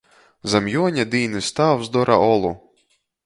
[0.53, 2.55] Zam Juoņa dīnys tāvs dora olu.